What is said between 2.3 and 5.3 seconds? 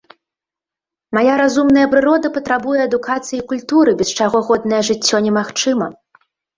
патрабуе адукацыі і культуры, без чаго годнае жыццё